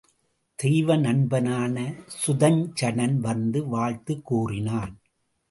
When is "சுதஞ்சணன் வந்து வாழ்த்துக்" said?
2.27-4.25